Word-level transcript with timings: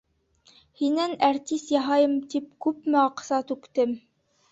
Һинән 0.79 1.11
әртис 1.27 1.65
яһайым 1.73 2.15
тип 2.31 2.47
күпме 2.67 2.99
аҡса 3.03 3.41
түктем! 3.53 3.95